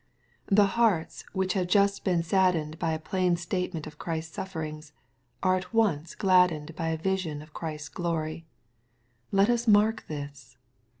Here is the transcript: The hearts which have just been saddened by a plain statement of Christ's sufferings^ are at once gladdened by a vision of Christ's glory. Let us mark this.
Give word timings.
The 0.47 0.65
hearts 0.81 1.23
which 1.31 1.53
have 1.53 1.67
just 1.67 2.03
been 2.03 2.23
saddened 2.23 2.79
by 2.79 2.93
a 2.93 2.97
plain 2.97 3.35
statement 3.35 3.85
of 3.85 3.99
Christ's 3.99 4.35
sufferings^ 4.35 4.93
are 5.43 5.55
at 5.55 5.75
once 5.75 6.15
gladdened 6.15 6.75
by 6.75 6.87
a 6.87 6.97
vision 6.97 7.39
of 7.43 7.53
Christ's 7.53 7.89
glory. 7.89 8.47
Let 9.31 9.47
us 9.51 9.67
mark 9.67 10.05
this. 10.07 10.57